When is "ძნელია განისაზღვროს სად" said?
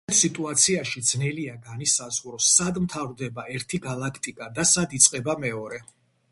1.09-2.81